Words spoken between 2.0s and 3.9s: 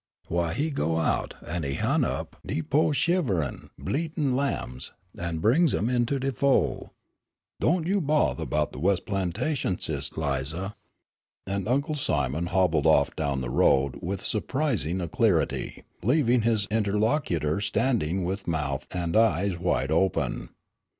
up de po' shiverin',